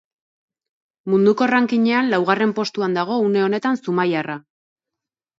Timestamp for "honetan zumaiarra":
3.49-4.39